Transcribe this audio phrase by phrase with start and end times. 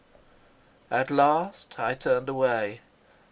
[0.89, 2.81] At last I turned away.